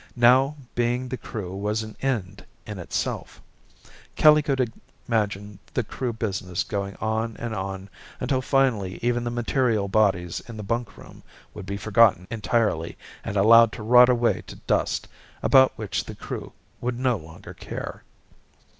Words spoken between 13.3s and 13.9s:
allowed to